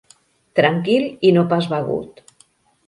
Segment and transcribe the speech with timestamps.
[0.59, 2.27] Tranquil i no pas begut.